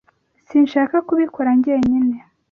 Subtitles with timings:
[0.47, 2.17] Sinshaka kubikora njyenyine.